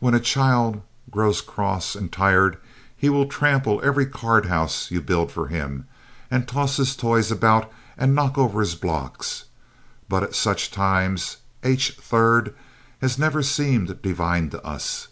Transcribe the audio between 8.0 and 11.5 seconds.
knock over his blocks, but at such times